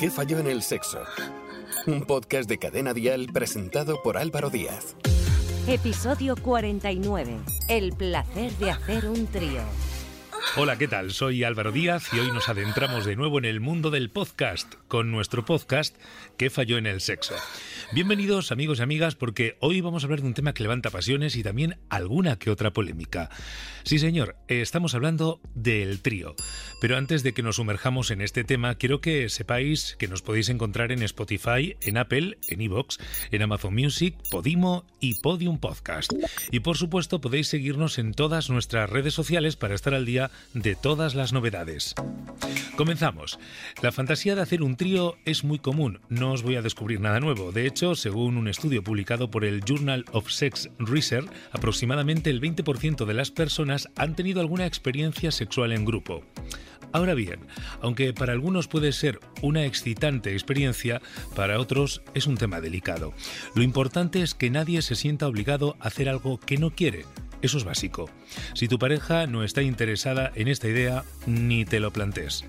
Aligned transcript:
¿Qué 0.00 0.08
falló 0.08 0.38
en 0.38 0.46
el 0.46 0.62
sexo? 0.62 1.02
Un 1.86 2.00
podcast 2.06 2.48
de 2.48 2.56
Cadena 2.56 2.94
Dial 2.94 3.26
presentado 3.34 4.02
por 4.02 4.16
Álvaro 4.16 4.48
Díaz. 4.48 4.96
Episodio 5.66 6.36
49. 6.36 7.36
El 7.68 7.92
placer 7.92 8.50
de 8.52 8.70
hacer 8.70 9.10
un 9.10 9.26
trío. 9.26 9.60
Hola, 10.56 10.78
¿qué 10.78 10.88
tal? 10.88 11.12
Soy 11.12 11.44
Álvaro 11.44 11.70
Díaz 11.70 12.08
y 12.12 12.18
hoy 12.18 12.32
nos 12.32 12.48
adentramos 12.48 13.04
de 13.04 13.14
nuevo 13.14 13.38
en 13.38 13.44
el 13.44 13.60
mundo 13.60 13.90
del 13.90 14.10
podcast 14.10 14.74
con 14.88 15.10
nuestro 15.10 15.44
podcast 15.44 15.96
¿Qué 16.36 16.50
falló 16.50 16.78
en 16.78 16.86
el 16.86 17.00
sexo? 17.00 17.34
Bienvenidos 17.92 18.50
amigos 18.50 18.78
y 18.78 18.82
amigas 18.82 19.14
porque 19.14 19.56
hoy 19.60 19.80
vamos 19.80 20.02
a 20.02 20.06
hablar 20.06 20.22
de 20.22 20.26
un 20.26 20.34
tema 20.34 20.54
que 20.54 20.62
levanta 20.62 20.90
pasiones 20.90 21.36
y 21.36 21.42
también 21.42 21.78
alguna 21.88 22.36
que 22.36 22.50
otra 22.50 22.72
polémica. 22.72 23.30
Sí 23.84 23.98
señor, 23.98 24.36
estamos 24.48 24.94
hablando 24.94 25.40
del 25.54 26.00
trío. 26.00 26.34
Pero 26.80 26.96
antes 26.96 27.22
de 27.22 27.32
que 27.32 27.42
nos 27.42 27.56
sumerjamos 27.56 28.10
en 28.10 28.20
este 28.20 28.42
tema, 28.42 28.74
quiero 28.74 29.00
que 29.00 29.28
sepáis 29.28 29.96
que 29.98 30.08
nos 30.08 30.22
podéis 30.22 30.48
encontrar 30.48 30.92
en 30.92 31.02
Spotify, 31.02 31.76
en 31.82 31.98
Apple, 31.98 32.38
en 32.48 32.60
Evox, 32.60 32.98
en 33.30 33.42
Amazon 33.42 33.74
Music, 33.74 34.16
Podimo 34.30 34.84
y 34.98 35.14
Podium 35.20 35.58
Podcast. 35.58 36.12
Y 36.50 36.60
por 36.60 36.76
supuesto 36.76 37.20
podéis 37.20 37.48
seguirnos 37.48 37.98
en 37.98 38.14
todas 38.14 38.50
nuestras 38.50 38.88
redes 38.88 39.14
sociales 39.14 39.56
para 39.56 39.74
estar 39.74 39.94
al 39.94 40.06
día 40.06 40.29
de 40.54 40.74
todas 40.74 41.14
las 41.14 41.32
novedades. 41.32 41.94
Comenzamos. 42.76 43.38
La 43.82 43.92
fantasía 43.92 44.34
de 44.34 44.42
hacer 44.42 44.62
un 44.62 44.76
trío 44.76 45.16
es 45.24 45.44
muy 45.44 45.58
común, 45.58 46.00
no 46.08 46.32
os 46.32 46.42
voy 46.42 46.56
a 46.56 46.62
descubrir 46.62 47.00
nada 47.00 47.20
nuevo. 47.20 47.52
De 47.52 47.66
hecho, 47.66 47.94
según 47.94 48.36
un 48.36 48.48
estudio 48.48 48.82
publicado 48.82 49.30
por 49.30 49.44
el 49.44 49.62
Journal 49.64 50.04
of 50.12 50.30
Sex 50.30 50.70
Research, 50.78 51.30
aproximadamente 51.52 52.30
el 52.30 52.40
20% 52.40 53.04
de 53.04 53.14
las 53.14 53.30
personas 53.30 53.88
han 53.96 54.16
tenido 54.16 54.40
alguna 54.40 54.66
experiencia 54.66 55.30
sexual 55.30 55.72
en 55.72 55.84
grupo. 55.84 56.24
Ahora 56.92 57.14
bien, 57.14 57.40
aunque 57.80 58.12
para 58.12 58.32
algunos 58.32 58.66
puede 58.66 58.92
ser 58.92 59.20
una 59.42 59.64
excitante 59.64 60.32
experiencia, 60.32 61.00
para 61.36 61.60
otros 61.60 62.02
es 62.14 62.26
un 62.26 62.36
tema 62.36 62.60
delicado. 62.60 63.14
Lo 63.54 63.62
importante 63.62 64.22
es 64.22 64.34
que 64.34 64.50
nadie 64.50 64.82
se 64.82 64.96
sienta 64.96 65.28
obligado 65.28 65.76
a 65.80 65.88
hacer 65.88 66.08
algo 66.08 66.40
que 66.40 66.58
no 66.58 66.70
quiere, 66.70 67.04
eso 67.42 67.58
es 67.58 67.64
básico. 67.64 68.08
Si 68.54 68.68
tu 68.68 68.78
pareja 68.78 69.26
no 69.26 69.44
está 69.44 69.62
interesada 69.62 70.32
en 70.34 70.48
esta 70.48 70.68
idea, 70.68 71.04
ni 71.26 71.64
te 71.64 71.80
lo 71.80 71.92
plantees. 71.92 72.44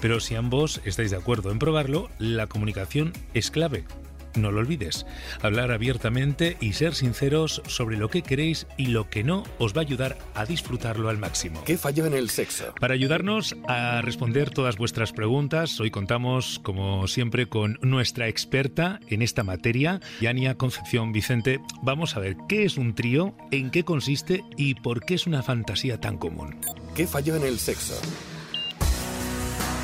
Pero 0.00 0.20
si 0.20 0.34
ambos 0.36 0.80
estáis 0.84 1.10
de 1.10 1.16
acuerdo 1.16 1.50
en 1.50 1.58
probarlo, 1.58 2.08
la 2.18 2.46
comunicación 2.46 3.12
es 3.34 3.50
clave. 3.50 3.84
No 4.34 4.52
lo 4.52 4.60
olvides. 4.60 5.06
Hablar 5.42 5.72
abiertamente 5.72 6.56
y 6.60 6.74
ser 6.74 6.94
sinceros 6.94 7.62
sobre 7.66 7.96
lo 7.96 8.08
que 8.08 8.22
queréis 8.22 8.66
y 8.76 8.86
lo 8.86 9.08
que 9.10 9.24
no 9.24 9.44
os 9.58 9.74
va 9.74 9.80
a 9.80 9.84
ayudar 9.84 10.18
a 10.34 10.44
disfrutarlo 10.44 11.08
al 11.08 11.18
máximo. 11.18 11.62
¿Qué 11.64 11.78
falló 11.78 12.06
en 12.06 12.14
el 12.14 12.30
sexo? 12.30 12.74
Para 12.80 12.94
ayudarnos 12.94 13.56
a 13.66 14.00
responder 14.02 14.50
todas 14.50 14.76
vuestras 14.76 15.12
preguntas, 15.12 15.80
hoy 15.80 15.90
contamos, 15.90 16.60
como 16.62 17.06
siempre, 17.08 17.48
con 17.48 17.78
nuestra 17.82 18.28
experta 18.28 19.00
en 19.08 19.22
esta 19.22 19.44
materia, 19.44 20.00
Yania 20.20 20.56
Concepción 20.56 21.12
Vicente. 21.12 21.60
Vamos 21.82 22.16
a 22.16 22.20
ver 22.20 22.36
qué 22.48 22.64
es 22.64 22.76
un 22.76 22.94
trío, 22.94 23.34
en 23.50 23.70
qué 23.70 23.84
consiste 23.84 24.44
y 24.56 24.74
por 24.74 25.04
qué 25.04 25.14
es 25.14 25.26
una 25.26 25.42
fantasía 25.42 26.00
tan 26.00 26.18
común. 26.18 26.56
¿Qué 26.94 27.06
falló 27.06 27.36
en 27.36 27.44
el 27.44 27.58
sexo? 27.58 28.00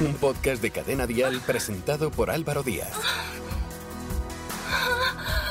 Un 0.00 0.14
podcast 0.14 0.60
de 0.60 0.70
Cadena 0.70 1.06
Dial 1.06 1.40
presentado 1.46 2.10
por 2.10 2.30
Álvaro 2.30 2.62
Díaz. 2.62 2.90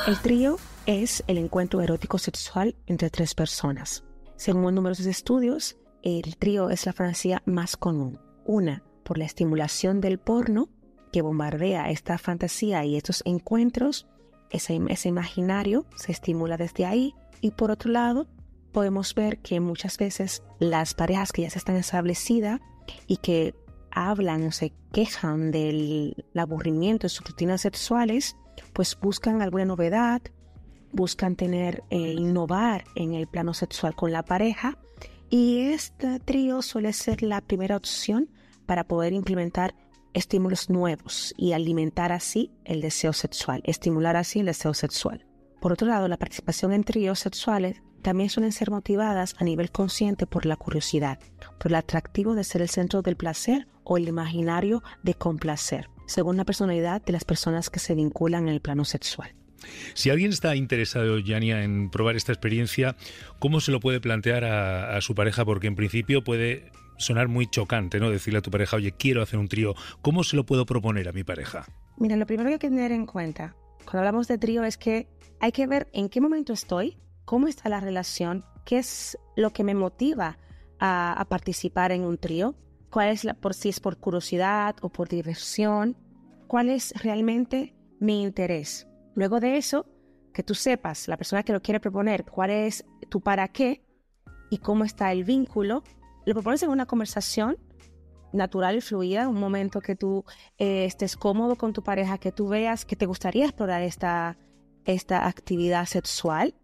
El 0.06 0.18
trío 0.18 0.58
es 0.84 1.24
el 1.28 1.38
encuentro 1.38 1.80
erótico 1.80 2.18
sexual 2.18 2.76
entre 2.86 3.08
tres 3.08 3.34
personas. 3.34 4.04
Según 4.36 4.74
numerosos 4.74 5.06
estudios, 5.06 5.78
el 6.02 6.36
trío 6.36 6.68
es 6.68 6.84
la 6.84 6.92
fantasía 6.92 7.42
más 7.46 7.78
común. 7.78 8.20
Una, 8.44 8.82
por 9.02 9.16
la 9.16 9.24
estimulación 9.24 10.02
del 10.02 10.18
porno, 10.18 10.68
que 11.10 11.22
bombardea 11.22 11.90
esta 11.90 12.18
fantasía 12.18 12.84
y 12.84 12.96
estos 12.96 13.22
encuentros, 13.24 14.06
ese, 14.50 14.74
imaginario 15.08 15.86
se 15.96 16.12
estimula 16.12 16.58
desde 16.58 16.84
ahí. 16.84 17.14
Y 17.40 17.52
por 17.52 17.70
otro 17.70 17.90
lado, 17.90 18.26
podemos 18.72 19.14
ver 19.14 19.38
que 19.38 19.58
muchas 19.58 19.96
veces 19.96 20.42
las 20.58 20.92
parejas 20.92 21.32
que 21.32 21.42
ya 21.42 21.50
se 21.50 21.58
están 21.58 21.76
establecidas 21.76 22.60
y 23.06 23.16
que 23.16 23.54
hablan 23.90 24.48
o 24.48 24.52
se 24.52 24.74
quejan 24.92 25.50
del 25.50 26.26
aburrimiento 26.36 27.06
de 27.06 27.08
sus 27.08 27.26
rutinas 27.26 27.62
sexuales, 27.62 28.36
pues 28.72 28.98
buscan 29.00 29.42
alguna 29.42 29.64
novedad, 29.64 30.22
buscan 30.92 31.36
tener, 31.36 31.82
eh, 31.90 32.12
innovar 32.12 32.84
en 32.94 33.14
el 33.14 33.26
plano 33.26 33.54
sexual 33.54 33.94
con 33.94 34.12
la 34.12 34.24
pareja 34.24 34.78
y 35.30 35.62
este 35.68 36.20
trío 36.20 36.62
suele 36.62 36.92
ser 36.92 37.22
la 37.22 37.40
primera 37.40 37.76
opción 37.76 38.30
para 38.66 38.84
poder 38.84 39.12
implementar 39.12 39.74
estímulos 40.12 40.70
nuevos 40.70 41.34
y 41.36 41.52
alimentar 41.52 42.12
así 42.12 42.52
el 42.64 42.80
deseo 42.80 43.12
sexual, 43.12 43.60
estimular 43.64 44.16
así 44.16 44.40
el 44.40 44.46
deseo 44.46 44.74
sexual. 44.74 45.26
Por 45.60 45.72
otro 45.72 45.88
lado, 45.88 46.08
la 46.08 46.18
participación 46.18 46.72
en 46.72 46.84
tríos 46.84 47.18
sexuales 47.18 47.82
también 48.02 48.30
suelen 48.30 48.52
ser 48.52 48.70
motivadas 48.70 49.34
a 49.38 49.44
nivel 49.44 49.72
consciente 49.72 50.26
por 50.26 50.46
la 50.46 50.56
curiosidad, 50.56 51.18
por 51.58 51.72
el 51.72 51.76
atractivo 51.76 52.34
de 52.34 52.44
ser 52.44 52.62
el 52.62 52.68
centro 52.68 53.02
del 53.02 53.16
placer 53.16 53.66
o 53.82 53.96
el 53.96 54.06
imaginario 54.06 54.82
de 55.02 55.14
complacer 55.14 55.88
según 56.06 56.36
la 56.36 56.44
personalidad 56.44 57.02
de 57.02 57.12
las 57.12 57.24
personas 57.24 57.70
que 57.70 57.78
se 57.78 57.94
vinculan 57.94 58.48
en 58.48 58.54
el 58.54 58.60
plano 58.60 58.84
sexual. 58.84 59.34
Si 59.94 60.10
alguien 60.10 60.30
está 60.30 60.56
interesado, 60.56 61.18
Yania, 61.18 61.62
en 61.62 61.90
probar 61.90 62.16
esta 62.16 62.32
experiencia, 62.32 62.96
¿cómo 63.38 63.60
se 63.60 63.72
lo 63.72 63.80
puede 63.80 64.00
plantear 64.00 64.44
a, 64.44 65.00
su 65.00 65.14
pareja? 65.14 65.44
Porque 65.44 65.66
en 65.66 65.76
principio 65.76 66.22
puede 66.22 66.70
sonar 66.98 67.28
muy 67.28 67.46
chocante, 67.46 67.98
¿no? 67.98 68.10
Decirle 68.10 68.38
a 68.38 68.42
tu 68.42 68.50
pareja, 68.50 68.76
oye, 68.76 68.92
quiero 68.92 69.22
hacer 69.22 69.38
un 69.38 69.48
trío. 69.48 69.74
¿Cómo 70.02 70.24
se 70.24 70.36
lo 70.36 70.44
puedo 70.44 70.66
proponer 70.66 71.08
a 71.08 71.12
mi 71.12 71.24
pareja? 71.24 71.66
Mira, 71.96 72.16
lo 72.16 72.26
primero 72.26 72.48
que 72.48 72.54
hay 72.54 72.58
que 72.58 72.68
tener 72.68 72.92
en 72.92 73.06
cuenta 73.06 73.56
cuando 73.84 74.00
hablamos 74.00 74.28
de 74.28 74.38
trío 74.38 74.64
es 74.64 74.78
que 74.78 75.08
hay 75.40 75.52
que 75.52 75.66
ver 75.66 75.88
en 75.92 76.08
qué 76.08 76.20
momento 76.20 76.52
estoy, 76.52 76.96
cómo 77.24 77.48
está 77.48 77.68
la 77.68 77.80
relación, 77.80 78.44
qué 78.64 78.78
es 78.78 79.18
lo 79.36 79.50
que 79.50 79.64
me 79.64 79.74
motiva 79.74 80.38
a, 80.78 81.12
a 81.12 81.24
participar 81.26 81.92
en 81.92 82.02
un 82.02 82.18
trío 82.18 82.54
cuál 82.94 83.08
es 83.08 83.24
la, 83.24 83.34
por 83.34 83.54
si 83.54 83.70
es 83.70 83.80
por 83.80 83.96
curiosidad 83.96 84.76
o 84.80 84.88
por 84.88 85.08
diversión, 85.08 85.96
cuál 86.46 86.68
es 86.68 86.92
realmente 87.02 87.74
mi 87.98 88.22
interés. 88.22 88.86
Luego 89.16 89.40
de 89.40 89.56
eso, 89.56 89.86
que 90.32 90.44
tú 90.44 90.54
sepas, 90.54 91.08
la 91.08 91.16
persona 91.16 91.42
que 91.42 91.52
lo 91.52 91.60
quiere 91.60 91.80
proponer, 91.80 92.24
cuál 92.24 92.50
es 92.50 92.84
tu 93.08 93.20
para 93.20 93.48
qué 93.48 93.84
y 94.48 94.58
cómo 94.58 94.84
está 94.84 95.10
el 95.10 95.24
vínculo, 95.24 95.82
lo 96.24 96.34
propones 96.34 96.62
en 96.62 96.70
una 96.70 96.86
conversación 96.86 97.58
natural 98.32 98.76
y 98.76 98.80
fluida, 98.80 99.26
un 99.26 99.40
momento 99.40 99.80
que 99.80 99.96
tú 99.96 100.24
eh, 100.58 100.84
estés 100.84 101.16
cómodo 101.16 101.56
con 101.56 101.72
tu 101.72 101.82
pareja, 101.82 102.18
que 102.18 102.30
tú 102.30 102.46
veas 102.46 102.84
que 102.84 102.94
te 102.94 103.06
gustaría 103.06 103.46
explorar 103.46 103.82
esta, 103.82 104.38
esta 104.84 105.26
actividad 105.26 105.86
sexual, 105.86 106.54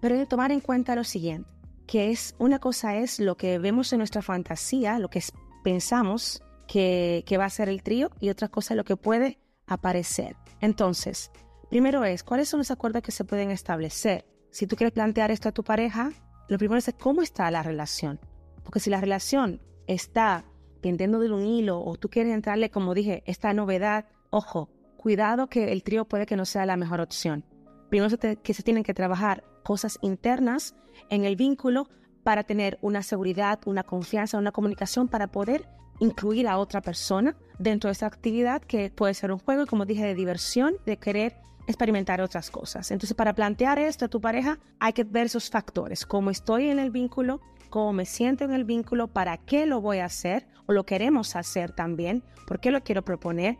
pero 0.00 0.14
hay 0.14 0.22
que 0.22 0.28
tomar 0.28 0.50
en 0.50 0.60
cuenta 0.60 0.96
lo 0.96 1.04
siguiente, 1.04 1.50
que 1.86 2.10
es 2.10 2.34
una 2.38 2.58
cosa 2.58 2.96
es 2.96 3.20
lo 3.20 3.36
que 3.36 3.58
vemos 3.58 3.92
en 3.92 3.98
nuestra 3.98 4.22
fantasía, 4.22 4.98
lo 4.98 5.10
que 5.10 5.18
pensamos 5.64 6.42
que, 6.68 7.24
va 7.36 7.46
a 7.46 7.50
ser 7.50 7.68
el 7.68 7.82
trío 7.82 8.10
y 8.20 8.28
otra 8.28 8.48
cosa 8.48 8.76
lo 8.76 8.84
que 8.84 8.96
puede 8.96 9.40
aparecer. 9.66 10.36
Entonces, 10.60 11.32
primero 11.68 12.04
es, 12.04 12.22
¿cuáles 12.22 12.48
son 12.48 12.58
los 12.58 12.70
acuerdos 12.70 13.02
que 13.02 13.10
se 13.10 13.24
pueden 13.24 13.50
establecer? 13.50 14.24
Si 14.50 14.68
tú 14.68 14.76
quieres 14.76 14.92
plantear 14.92 15.32
esto 15.32 15.48
a 15.48 15.52
tu 15.52 15.64
pareja, 15.64 16.12
lo 16.48 16.58
primero 16.58 16.78
es 16.78 16.94
cómo 17.00 17.22
está 17.22 17.50
la 17.50 17.64
relación. 17.64 18.20
Porque 18.62 18.78
si 18.78 18.90
la 18.90 19.00
relación 19.00 19.60
está 19.88 20.44
pendiendo 20.80 21.18
de 21.18 21.32
un 21.32 21.44
hilo 21.44 21.82
o 21.82 21.96
tú 21.96 22.08
quieres 22.08 22.32
entrarle, 22.32 22.70
como 22.70 22.94
dije, 22.94 23.22
esta 23.26 23.52
novedad, 23.52 24.06
ojo, 24.30 24.68
cuidado 24.96 25.48
que 25.48 25.72
el 25.72 25.82
trío 25.82 26.04
puede 26.04 26.26
que 26.26 26.36
no 26.36 26.44
sea 26.44 26.66
la 26.66 26.76
mejor 26.76 27.00
opción. 27.00 27.44
Primero 27.88 28.16
que 28.18 28.54
se 28.54 28.62
tienen 28.62 28.84
que 28.84 28.94
trabajar 28.94 29.44
cosas 29.64 29.98
internas 30.02 30.74
en 31.08 31.24
el 31.24 31.36
vínculo 31.36 31.88
para 32.24 32.42
tener 32.42 32.78
una 32.80 33.02
seguridad, 33.02 33.60
una 33.66 33.84
confianza, 33.84 34.38
una 34.38 34.50
comunicación 34.50 35.08
para 35.08 35.28
poder 35.28 35.68
incluir 36.00 36.48
a 36.48 36.58
otra 36.58 36.80
persona 36.80 37.36
dentro 37.58 37.88
de 37.88 37.92
esa 37.92 38.06
actividad 38.06 38.62
que 38.62 38.90
puede 38.90 39.14
ser 39.14 39.30
un 39.30 39.38
juego, 39.38 39.66
como 39.66 39.84
dije, 39.84 40.04
de 40.04 40.14
diversión, 40.14 40.74
de 40.86 40.96
querer 40.96 41.36
experimentar 41.66 42.20
otras 42.20 42.50
cosas. 42.50 42.90
Entonces, 42.90 43.14
para 43.14 43.34
plantear 43.34 43.78
esto 43.78 44.06
a 44.06 44.08
tu 44.08 44.20
pareja, 44.20 44.58
hay 44.80 44.92
que 44.92 45.04
ver 45.04 45.26
esos 45.26 45.50
factores, 45.50 46.04
cómo 46.04 46.30
estoy 46.30 46.68
en 46.68 46.78
el 46.78 46.90
vínculo, 46.90 47.40
cómo 47.70 47.92
me 47.92 48.06
siento 48.06 48.44
en 48.44 48.52
el 48.52 48.64
vínculo, 48.64 49.08
para 49.08 49.36
qué 49.36 49.66
lo 49.66 49.80
voy 49.80 49.98
a 49.98 50.06
hacer 50.06 50.46
o 50.66 50.72
lo 50.72 50.84
queremos 50.84 51.36
hacer 51.36 51.72
también, 51.72 52.22
por 52.46 52.60
qué 52.60 52.70
lo 52.70 52.82
quiero 52.82 53.02
proponer, 53.02 53.58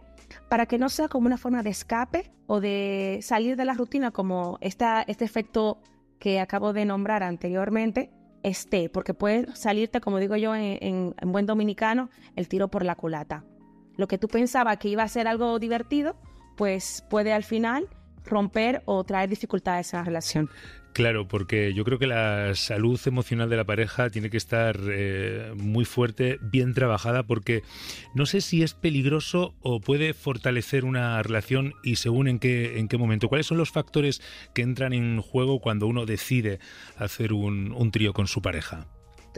para 0.48 0.66
que 0.66 0.78
no 0.78 0.88
sea 0.88 1.08
como 1.08 1.26
una 1.26 1.38
forma 1.38 1.62
de 1.62 1.70
escape 1.70 2.32
o 2.46 2.60
de 2.60 3.20
salir 3.22 3.56
de 3.56 3.64
la 3.64 3.74
rutina 3.74 4.10
como 4.10 4.58
esta, 4.60 5.02
este 5.02 5.24
efecto 5.24 5.78
que 6.18 6.40
acabo 6.40 6.72
de 6.72 6.84
nombrar 6.84 7.22
anteriormente, 7.22 8.10
esté, 8.44 8.88
porque 8.88 9.14
puede 9.14 9.54
salirte, 9.56 10.00
como 10.00 10.18
digo 10.18 10.36
yo 10.36 10.54
en, 10.54 11.14
buen 11.24 11.46
dominicano, 11.46 12.10
el 12.36 12.46
tiro 12.46 12.68
por 12.68 12.84
la 12.84 12.94
culata. 12.94 13.44
Lo 13.96 14.06
que 14.06 14.18
tú 14.18 14.28
pensabas 14.28 14.76
que 14.78 14.88
iba 14.88 15.02
a 15.02 15.08
ser 15.08 15.26
algo 15.26 15.58
divertido, 15.58 16.16
pues 16.56 17.04
puede 17.10 17.32
al 17.32 17.42
final 17.42 17.88
romper 18.24 18.82
o 18.86 19.04
traer 19.04 19.28
dificultades 19.28 19.92
en 19.92 19.98
la 19.98 20.04
relación. 20.04 20.50
Claro, 20.94 21.26
porque 21.26 21.74
yo 21.74 21.84
creo 21.84 21.98
que 21.98 22.06
la 22.06 22.54
salud 22.54 23.00
emocional 23.06 23.50
de 23.50 23.56
la 23.56 23.64
pareja 23.64 24.10
tiene 24.10 24.30
que 24.30 24.36
estar 24.36 24.78
eh, 24.88 25.52
muy 25.56 25.84
fuerte, 25.84 26.38
bien 26.40 26.72
trabajada, 26.72 27.24
porque 27.24 27.64
no 28.14 28.26
sé 28.26 28.40
si 28.40 28.62
es 28.62 28.74
peligroso 28.74 29.56
o 29.60 29.80
puede 29.80 30.14
fortalecer 30.14 30.84
una 30.84 31.20
relación 31.24 31.74
y 31.82 31.96
según 31.96 32.28
en 32.28 32.38
qué, 32.38 32.78
en 32.78 32.86
qué 32.86 32.96
momento. 32.96 33.28
¿Cuáles 33.28 33.48
son 33.48 33.58
los 33.58 33.72
factores 33.72 34.22
que 34.54 34.62
entran 34.62 34.92
en 34.92 35.20
juego 35.20 35.58
cuando 35.58 35.88
uno 35.88 36.06
decide 36.06 36.60
hacer 36.96 37.32
un, 37.32 37.72
un 37.72 37.90
trío 37.90 38.12
con 38.12 38.28
su 38.28 38.40
pareja? 38.40 38.86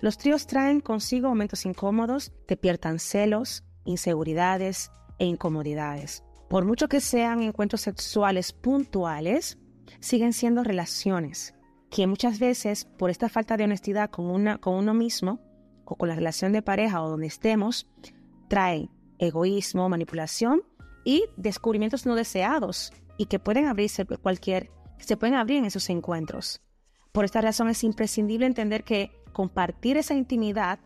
Los 0.02 0.18
tríos 0.18 0.46
traen 0.46 0.80
consigo 0.80 1.30
momentos 1.30 1.64
incómodos, 1.64 2.32
despiertan 2.46 2.98
celos, 2.98 3.64
inseguridades 3.86 4.92
e 5.18 5.24
incomodidades. 5.24 6.25
Por 6.48 6.64
mucho 6.64 6.88
que 6.88 7.00
sean 7.00 7.42
encuentros 7.42 7.80
sexuales 7.80 8.52
puntuales, 8.52 9.58
siguen 10.00 10.32
siendo 10.32 10.62
relaciones 10.62 11.54
que 11.90 12.06
muchas 12.06 12.38
veces 12.38 12.84
por 12.84 13.10
esta 13.10 13.28
falta 13.28 13.56
de 13.56 13.64
honestidad 13.64 14.10
con, 14.10 14.26
una, 14.26 14.58
con 14.58 14.74
uno 14.74 14.94
mismo 14.94 15.40
o 15.84 15.96
con 15.96 16.08
la 16.08 16.14
relación 16.14 16.52
de 16.52 16.62
pareja 16.62 17.02
o 17.02 17.08
donde 17.08 17.26
estemos, 17.26 17.88
traen 18.48 18.90
egoísmo, 19.18 19.88
manipulación 19.88 20.62
y 21.04 21.24
descubrimientos 21.36 22.06
no 22.06 22.14
deseados 22.14 22.92
y 23.16 23.26
que 23.26 23.38
pueden 23.38 23.66
abrirse 23.66 24.04
cualquier, 24.04 24.70
se 24.98 25.16
pueden 25.16 25.36
abrir 25.36 25.58
en 25.58 25.64
esos 25.64 25.88
encuentros. 25.90 26.60
Por 27.12 27.24
esta 27.24 27.40
razón 27.40 27.68
es 27.68 27.82
imprescindible 27.82 28.46
entender 28.46 28.84
que 28.84 29.10
compartir 29.32 29.96
esa 29.96 30.14
intimidad 30.14 30.80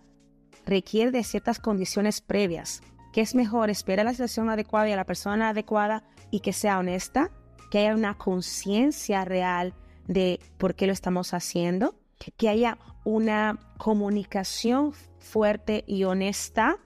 requiere 0.64 1.10
de 1.10 1.24
ciertas 1.24 1.58
condiciones 1.58 2.20
previas, 2.20 2.82
que 3.12 3.20
es 3.20 3.34
mejor 3.34 3.70
esperar 3.70 4.04
la 4.04 4.12
situación 4.12 4.50
adecuada 4.50 4.88
y 4.88 4.92
a 4.92 4.96
la 4.96 5.04
persona 5.04 5.50
adecuada 5.50 6.04
y 6.30 6.40
que 6.40 6.52
sea 6.52 6.78
honesta, 6.78 7.30
que 7.70 7.78
haya 7.78 7.94
una 7.94 8.16
conciencia 8.16 9.24
real 9.24 9.74
de 10.06 10.40
por 10.58 10.74
qué 10.74 10.86
lo 10.86 10.92
estamos 10.92 11.34
haciendo, 11.34 11.94
que 12.36 12.48
haya 12.48 12.78
una 13.04 13.58
comunicación 13.78 14.92
fuerte 15.18 15.84
y 15.86 16.04
honesta 16.04 16.78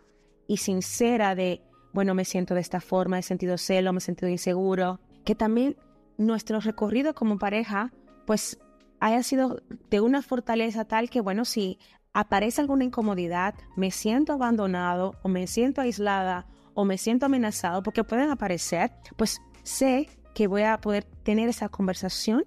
y 0.47 0.59
sincera 0.59 1.35
de, 1.35 1.62
bueno, 1.93 2.15
me 2.15 2.25
siento 2.25 2.55
de 2.55 2.61
esta 2.61 2.81
forma, 2.81 3.19
he 3.19 3.23
sentido 3.23 3.59
celo, 3.59 3.93
me 3.93 3.99
he 3.99 4.00
sentido 4.00 4.29
inseguro, 4.29 5.00
que 5.25 5.35
también 5.35 5.77
nuestro 6.19 6.61
recorrido 6.61 7.15
como 7.15 7.38
pareja, 7.38 7.93
pues 8.27 8.59
haya 9.00 9.23
sido 9.23 9.62
de 9.91 10.00
una 10.00 10.23
fortaleza 10.23 10.85
tal 10.85 11.11
que, 11.11 11.20
bueno, 11.20 11.44
si 11.44 11.79
aparece 12.15 12.61
alguna 12.61 12.85
incomodidad, 12.85 13.55
me 13.77 13.91
siento 13.91 14.33
abandonado 14.33 15.17
o 15.23 15.29
me 15.29 15.47
siento 15.47 15.81
aislada 15.81 16.47
o 16.73 16.85
me 16.85 16.97
siento 16.97 17.27
amenazado, 17.27 17.83
porque 17.83 18.05
pueden 18.05 18.31
aparecer, 18.31 18.93
pues 19.17 19.41
sé 19.65 20.09
que 20.33 20.47
voy 20.47 20.63
a 20.63 20.79
poder 20.79 21.05
tener 21.05 21.49
esa 21.49 21.69
conversación 21.69 22.45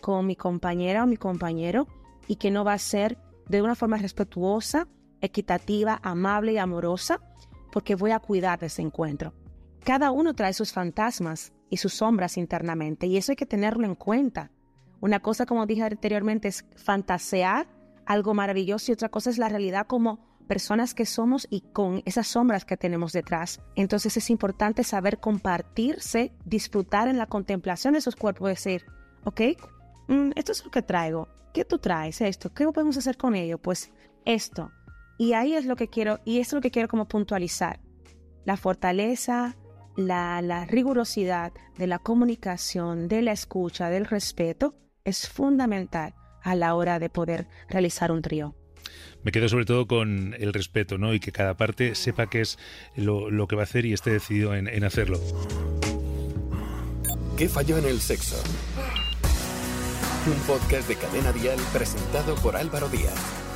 con 0.00 0.26
mi 0.26 0.36
compañera 0.36 1.02
o 1.02 1.06
mi 1.06 1.16
compañero 1.16 1.88
y 2.28 2.36
que 2.36 2.50
no 2.50 2.64
va 2.64 2.72
a 2.72 2.78
ser 2.78 3.18
de 3.48 3.60
una 3.60 3.74
forma 3.74 3.96
respetuosa, 3.96 4.86
equitativa, 5.20 5.98
amable 6.02 6.52
y 6.52 6.58
amorosa, 6.58 7.20
porque 7.72 7.96
voy 7.96 8.12
a 8.12 8.20
cuidar 8.20 8.60
de 8.60 8.66
ese 8.66 8.82
encuentro. 8.82 9.34
Cada 9.84 10.10
uno 10.12 10.34
trae 10.34 10.52
sus 10.52 10.72
fantasmas 10.72 11.52
y 11.70 11.78
sus 11.78 11.94
sombras 11.94 12.36
internamente 12.36 13.06
y 13.06 13.16
eso 13.16 13.32
hay 13.32 13.36
que 13.36 13.46
tenerlo 13.46 13.84
en 13.84 13.94
cuenta. 13.94 14.52
Una 15.00 15.20
cosa, 15.20 15.46
como 15.46 15.66
dije 15.66 15.82
anteriormente, 15.82 16.48
es 16.48 16.64
fantasear 16.76 17.68
algo 18.08 18.32
maravilloso 18.32 18.90
y 18.90 18.94
otra 18.94 19.10
cosa 19.10 19.28
es 19.28 19.36
la 19.36 19.50
realidad 19.50 19.86
como 19.86 20.18
personas 20.48 20.94
que 20.94 21.04
somos 21.04 21.46
y 21.50 21.60
con 21.60 22.02
esas 22.06 22.26
sombras 22.26 22.64
que 22.64 22.78
tenemos 22.78 23.12
detrás. 23.12 23.60
Entonces 23.76 24.16
es 24.16 24.30
importante 24.30 24.82
saber 24.82 25.20
compartirse, 25.20 26.32
disfrutar 26.46 27.08
en 27.08 27.18
la 27.18 27.26
contemplación 27.26 27.92
de 27.92 27.98
esos 27.98 28.16
cuerpos, 28.16 28.48
decir, 28.48 28.86
ok, 29.24 29.40
mm, 30.08 30.30
esto 30.36 30.52
es 30.52 30.64
lo 30.64 30.70
que 30.70 30.80
traigo, 30.80 31.28
¿qué 31.52 31.66
tú 31.66 31.78
traes? 31.78 32.22
Esto, 32.22 32.52
¿qué 32.54 32.66
podemos 32.68 32.96
hacer 32.96 33.18
con 33.18 33.34
ello? 33.34 33.58
Pues 33.58 33.92
esto. 34.24 34.72
Y 35.18 35.34
ahí 35.34 35.52
es 35.52 35.66
lo 35.66 35.76
que 35.76 35.88
quiero, 35.88 36.20
y 36.24 36.38
es 36.38 36.50
lo 36.54 36.62
que 36.62 36.70
quiero 36.70 36.88
como 36.88 37.08
puntualizar. 37.08 37.80
La 38.46 38.56
fortaleza, 38.56 39.54
la, 39.96 40.40
la 40.40 40.64
rigurosidad 40.64 41.52
de 41.76 41.86
la 41.86 41.98
comunicación, 41.98 43.06
de 43.06 43.20
la 43.20 43.32
escucha, 43.32 43.90
del 43.90 44.06
respeto, 44.06 44.76
es 45.04 45.28
fundamental 45.28 46.14
a 46.50 46.54
la 46.54 46.74
hora 46.74 46.98
de 46.98 47.10
poder 47.10 47.46
realizar 47.68 48.12
un 48.12 48.22
trío 48.22 48.54
me 49.22 49.32
quedo 49.32 49.48
sobre 49.48 49.64
todo 49.64 49.86
con 49.86 50.34
el 50.38 50.52
respeto, 50.52 50.96
¿no? 50.96 51.12
Y 51.12 51.20
que 51.20 51.32
cada 51.32 51.56
parte 51.56 51.94
sepa 51.94 52.28
qué 52.28 52.40
es 52.40 52.58
lo, 52.96 53.46
que 53.48 53.56
va 53.56 53.62
a 53.62 53.64
hacer 53.64 53.84
y 53.84 53.92
esté 53.92 54.10
decidido 54.10 54.54
en, 54.54 54.68
en 54.68 54.84
hacerlo. 54.84 55.20
¿Qué 57.36 57.48
falló 57.48 57.78
en 57.78 57.84
el 57.86 58.00
sexo? 58.00 58.42
Un 60.26 60.38
podcast 60.46 60.88
de 60.88 60.96
Cadena 60.96 61.32
Dial 61.32 61.58
presentado 61.72 62.34
por 62.36 62.56
Álvaro 62.56 62.88
Díaz. 62.88 63.47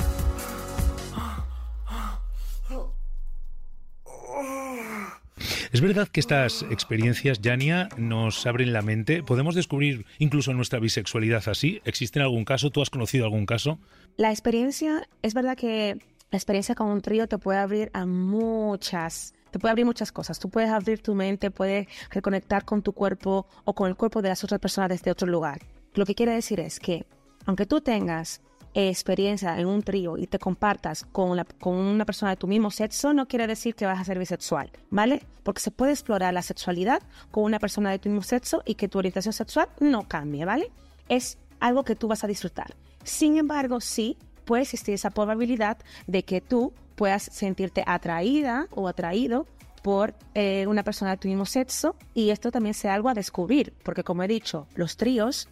Es 5.72 5.80
verdad 5.80 6.06
que 6.06 6.20
estas 6.20 6.66
experiencias, 6.70 7.40
Yania, 7.40 7.88
nos 7.96 8.46
abren 8.46 8.74
la 8.74 8.82
mente. 8.82 9.22
¿Podemos 9.22 9.54
descubrir 9.54 10.04
incluso 10.19 10.52
nuestra 10.52 10.78
bisexualidad 10.78 11.48
así? 11.48 11.80
¿Existe 11.86 12.19
en 12.19 12.24
algún 12.24 12.44
caso? 12.44 12.69
¿Tú 12.69 12.82
has 12.82 12.90
conocido 12.90 13.24
algún 13.24 13.46
caso? 13.46 13.78
La 14.19 14.30
experiencia, 14.30 15.08
es 15.22 15.32
verdad 15.32 15.56
que 15.56 15.96
la 16.30 16.36
experiencia 16.36 16.74
con 16.74 16.88
un 16.88 17.00
trío 17.00 17.26
te 17.26 17.38
puede 17.38 17.58
abrir 17.58 17.90
a 17.94 18.04
muchas 18.04 19.32
te 19.50 19.58
puede 19.58 19.70
abrir 19.70 19.86
muchas 19.86 20.12
cosas. 20.12 20.38
Tú 20.38 20.50
puedes 20.50 20.69
abrir 20.69 21.02
tu 21.02 21.14
mente, 21.14 21.50
puedes 21.50 21.86
reconectar 22.10 22.66
con 22.66 22.82
tu 22.82 22.92
cuerpo 22.92 23.46
o 23.64 23.75
con 23.75 23.88
el 23.88 23.96
cuerpo 23.96 24.20
de 24.20 24.28
las 24.28 24.44
otras 24.44 24.60
personas 24.60 24.90
desde 24.90 25.10
otro 25.10 25.26
lugar. 25.26 25.60
Lo 25.94 26.04
que 26.04 26.14
quiere 26.14 26.32
decir 26.32 26.60
es 26.60 26.80
que, 26.80 27.06
aunque 27.46 27.64
tú 27.64 27.80
tengas 27.80 28.42
experiencia 28.74 29.58
en 29.58 29.66
un 29.66 29.82
trío 29.82 30.16
y 30.16 30.26
te 30.26 30.38
compartas 30.38 31.04
con, 31.12 31.30
una 31.64 32.04
persona 32.04 32.30
de 32.30 32.36
tu 32.36 32.46
mismo 32.46 32.70
sexo, 32.70 33.12
no 33.12 33.26
quiere 33.26 33.46
decir 33.46 33.74
que 33.74 33.86
vas 33.86 34.00
a 34.00 34.04
ser 34.04 34.19
bisexual, 34.19 34.70
¿vale? 34.90 35.22
Porque 35.42 35.60
se 35.60 35.70
puede 35.70 35.92
explorar 35.92 36.32
la 36.32 36.42
sexualidad 36.42 37.02
con 37.30 37.44
una 37.44 37.58
persona 37.58 37.90
de 37.90 37.98
tu 37.98 38.08
mismo 38.08 38.22
sexo 38.22 38.62
y 38.64 38.74
que 38.74 38.88
tu 38.88 38.98
orientación 38.98 39.32
sexual 39.32 39.69
no 39.80 40.08
cambie, 40.08 40.44
¿vale? 40.44 40.70
Es 41.08 41.38
algo 41.60 41.84
que 41.84 41.96
tú 41.96 42.08
vas 42.08 42.24
a 42.24 42.26
disfrutar. 42.26 42.74
Sin 43.04 43.36
embargo, 43.36 43.80
sí 43.80 44.16
puede 44.44 44.62
existir 44.62 44.94
esa 44.94 45.10
probabilidad 45.10 45.78
de 46.06 46.25
que 46.25 46.40
tú 46.40 46.72
puedas 46.96 47.22
sentirte 47.25 47.84
atraída 47.86 48.68
o 48.70 48.88
atraído 48.88 49.46
por 49.82 50.14
eh, 50.34 50.66
una 50.68 50.84
persona 50.84 51.12
de 51.12 51.16
tu 51.16 51.28
mismo 51.28 51.44
sexo 51.44 51.96
y 52.14 52.30
esto 52.30 52.50
también 52.50 52.75
sea 52.75 52.94
algo 52.94 53.08
a 53.08 53.14
descubrir, 53.14 53.75
porque 53.82 54.04
como 54.04 54.22
he 54.22 54.28
dicho, 54.28 54.66
los 54.75 54.96
tríos 54.96 55.48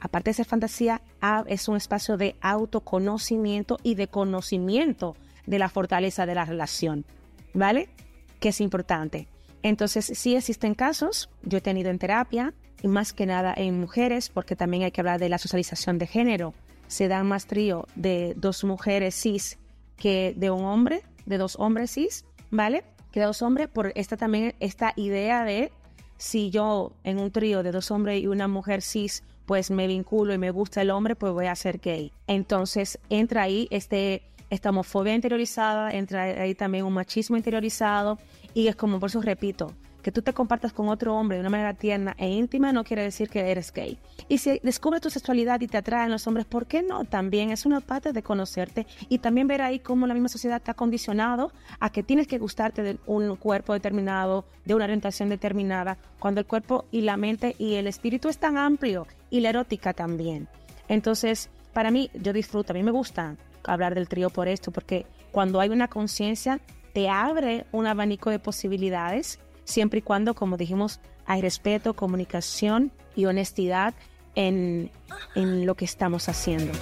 aparte 0.00 0.30
de 0.30 0.34
ser 0.34 0.46
fantasía, 0.46 1.02
es 1.46 1.68
un 1.68 1.76
espacio 1.76 2.16
de 2.16 2.36
autoconocimiento 2.40 3.78
y 3.82 3.94
de 3.94 4.08
conocimiento 4.08 5.16
de 5.46 5.58
la 5.58 5.68
fortaleza 5.68 6.26
de 6.26 6.34
la 6.34 6.44
relación, 6.44 7.04
¿vale? 7.54 7.88
Que 8.40 8.48
es 8.48 8.60
importante. 8.60 9.28
Entonces, 9.62 10.06
sí 10.14 10.34
existen 10.34 10.74
casos, 10.74 11.28
yo 11.42 11.58
he 11.58 11.60
tenido 11.60 11.90
en 11.90 11.98
terapia, 11.98 12.54
y 12.82 12.88
más 12.88 13.12
que 13.12 13.26
nada 13.26 13.52
en 13.54 13.78
mujeres, 13.78 14.30
porque 14.30 14.56
también 14.56 14.84
hay 14.84 14.90
que 14.90 15.02
hablar 15.02 15.20
de 15.20 15.28
la 15.28 15.38
socialización 15.38 15.98
de 15.98 16.06
género. 16.06 16.54
Se 16.88 17.08
da 17.08 17.22
más 17.22 17.46
trío 17.46 17.86
de 17.94 18.34
dos 18.36 18.64
mujeres 18.64 19.14
cis 19.14 19.58
que 19.96 20.34
de 20.36 20.50
un 20.50 20.64
hombre, 20.64 21.02
de 21.26 21.36
dos 21.36 21.56
hombres 21.58 21.90
cis, 21.90 22.24
¿vale? 22.50 22.84
Que 23.12 23.20
de 23.20 23.26
dos 23.26 23.42
hombres, 23.42 23.68
por 23.68 23.92
esta 23.96 24.16
también, 24.16 24.54
esta 24.60 24.94
idea 24.96 25.44
de 25.44 25.70
si 26.16 26.50
yo 26.50 26.92
en 27.04 27.18
un 27.18 27.30
trío 27.30 27.62
de 27.62 27.70
dos 27.70 27.90
hombres 27.90 28.22
y 28.22 28.26
una 28.26 28.48
mujer 28.48 28.80
cis 28.80 29.22
pues 29.50 29.72
me 29.72 29.88
vinculo 29.88 30.32
y 30.32 30.38
me 30.38 30.52
gusta 30.52 30.80
el 30.80 30.92
hombre, 30.92 31.16
pues 31.16 31.32
voy 31.32 31.46
a 31.46 31.56
ser 31.56 31.80
gay. 31.80 32.12
Entonces 32.28 33.00
entra 33.08 33.42
ahí 33.42 33.66
este, 33.72 34.22
esta 34.48 34.70
homofobia 34.70 35.12
interiorizada, 35.12 35.90
entra 35.90 36.22
ahí 36.22 36.54
también 36.54 36.84
un 36.84 36.92
machismo 36.92 37.36
interiorizado 37.36 38.20
y 38.54 38.68
es 38.68 38.76
como, 38.76 39.00
por 39.00 39.08
eso 39.08 39.20
repito, 39.20 39.74
que 40.04 40.12
tú 40.12 40.22
te 40.22 40.32
compartas 40.32 40.72
con 40.72 40.88
otro 40.88 41.16
hombre 41.16 41.36
de 41.36 41.40
una 41.40 41.50
manera 41.50 41.74
tierna 41.74 42.14
e 42.16 42.28
íntima 42.28 42.72
no 42.72 42.84
quiere 42.84 43.02
decir 43.02 43.28
que 43.28 43.50
eres 43.50 43.72
gay. 43.72 43.98
Y 44.28 44.38
si 44.38 44.60
descubres 44.62 45.00
tu 45.00 45.10
sexualidad 45.10 45.60
y 45.62 45.66
te 45.66 45.78
atraen 45.78 46.12
los 46.12 46.28
hombres, 46.28 46.46
¿por 46.46 46.66
qué 46.66 46.84
no? 46.84 47.04
También 47.04 47.50
es 47.50 47.66
una 47.66 47.80
parte 47.80 48.12
de 48.12 48.22
conocerte 48.22 48.86
y 49.08 49.18
también 49.18 49.48
ver 49.48 49.62
ahí 49.62 49.80
cómo 49.80 50.06
la 50.06 50.14
misma 50.14 50.28
sociedad 50.28 50.62
te 50.62 50.70
ha 50.70 50.74
condicionado 50.74 51.50
a 51.80 51.90
que 51.90 52.04
tienes 52.04 52.28
que 52.28 52.38
gustarte 52.38 52.84
de 52.84 52.98
un 53.04 53.34
cuerpo 53.34 53.72
determinado, 53.72 54.44
de 54.64 54.76
una 54.76 54.84
orientación 54.84 55.28
determinada, 55.28 55.98
cuando 56.20 56.38
el 56.40 56.46
cuerpo 56.46 56.84
y 56.92 57.00
la 57.00 57.16
mente 57.16 57.56
y 57.58 57.74
el 57.74 57.88
espíritu 57.88 58.28
es 58.28 58.38
tan 58.38 58.56
amplio 58.56 59.08
y 59.30 59.40
la 59.40 59.50
erótica 59.50 59.92
también. 59.94 60.48
Entonces, 60.88 61.50
para 61.72 61.90
mí, 61.90 62.10
yo 62.14 62.32
disfruto, 62.32 62.72
a 62.72 62.74
mí 62.74 62.82
me 62.82 62.90
gusta 62.90 63.36
hablar 63.64 63.94
del 63.94 64.08
trío 64.08 64.30
por 64.30 64.48
esto, 64.48 64.70
porque 64.72 65.06
cuando 65.30 65.60
hay 65.60 65.68
una 65.68 65.88
conciencia, 65.88 66.60
te 66.92 67.08
abre 67.08 67.66
un 67.72 67.86
abanico 67.86 68.30
de 68.30 68.38
posibilidades 68.38 69.38
siempre 69.64 70.00
y 70.00 70.02
cuando, 70.02 70.34
como 70.34 70.56
dijimos, 70.56 71.00
hay 71.26 71.40
respeto, 71.40 71.94
comunicación 71.94 72.90
y 73.14 73.26
honestidad 73.26 73.94
en, 74.34 74.90
en 75.34 75.66
lo 75.66 75.74
que 75.76 75.84
estamos 75.84 76.28
haciendo. 76.28 76.72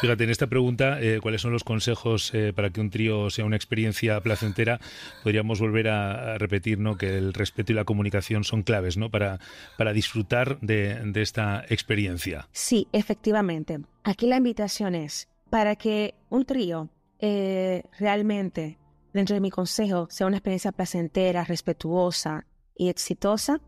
Fíjate, 0.00 0.24
en 0.24 0.30
esta 0.30 0.46
pregunta, 0.46 0.98
eh, 1.02 1.18
¿cuáles 1.20 1.42
son 1.42 1.52
los 1.52 1.62
consejos 1.62 2.32
eh, 2.32 2.54
para 2.54 2.70
que 2.70 2.80
un 2.80 2.88
trío 2.88 3.28
sea 3.28 3.44
una 3.44 3.56
experiencia 3.56 4.18
placentera? 4.22 4.80
Podríamos 5.22 5.60
volver 5.60 5.88
a, 5.88 6.38
repetir 6.38 6.78
¿no? 6.78 6.96
que 6.96 7.18
el 7.18 7.34
respeto 7.34 7.72
y 7.72 7.74
la 7.74 7.84
comunicación 7.84 8.42
son 8.42 8.62
claves 8.62 8.96
¿no? 8.96 9.10
para, 9.10 9.40
para 9.76 9.92
disfrutar 9.92 10.58
de, 10.60 11.12
esta 11.16 11.66
experiencia. 11.68 12.48
Sí, 12.52 12.88
efectivamente. 12.92 13.80
Aquí 14.02 14.26
la 14.26 14.38
invitación 14.38 14.94
es 14.94 15.28
para 15.50 15.76
que 15.76 16.14
un 16.30 16.46
trío 16.46 16.88
eh, 17.18 17.82
realmente, 17.98 18.78
dentro 19.12 19.34
de 19.34 19.40
mi 19.40 19.50
consejo, 19.50 20.08
sea 20.08 20.26
una 20.26 20.38
experiencia 20.38 20.72
placentera, 20.72 21.44
respetuosa 21.44 22.46
y 22.74 22.88
exitosa, 22.88 23.60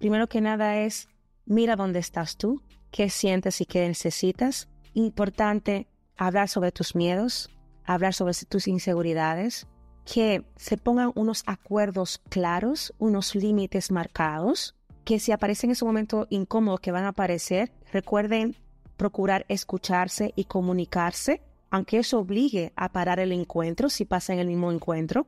primero 0.00 0.26
que 0.28 0.40
nada 0.40 0.78
es 0.78 1.08
mira 1.46 1.76
dónde 1.76 2.00
estás 2.00 2.36
tú, 2.36 2.60
qué 2.90 3.08
sientes 3.08 3.60
y 3.60 3.66
qué 3.66 3.86
necesitas. 3.86 4.68
Importante 4.94 5.86
hablar 6.16 6.48
sobre 6.48 6.72
tus 6.72 6.94
miedos, 6.94 7.50
hablar 7.84 8.14
sobre 8.14 8.34
tus 8.48 8.68
inseguridades, 8.68 9.66
que 10.04 10.44
se 10.56 10.76
pongan 10.76 11.12
unos 11.14 11.42
acuerdos 11.46 12.20
claros, 12.28 12.92
unos 12.98 13.34
límites 13.34 13.90
marcados, 13.90 14.74
que 15.04 15.18
si 15.18 15.32
aparecen 15.32 15.70
en 15.70 15.72
ese 15.72 15.84
momento 15.84 16.26
incómodo 16.30 16.78
que 16.78 16.92
van 16.92 17.04
a 17.04 17.08
aparecer, 17.08 17.72
recuerden 17.92 18.56
procurar 18.96 19.46
escucharse 19.48 20.32
y 20.36 20.44
comunicarse, 20.44 21.42
aunque 21.70 21.98
eso 21.98 22.18
obligue 22.18 22.72
a 22.76 22.90
parar 22.90 23.20
el 23.20 23.32
encuentro 23.32 23.88
si 23.88 24.04
pasa 24.04 24.32
en 24.32 24.40
el 24.40 24.48
mismo 24.48 24.72
encuentro. 24.72 25.26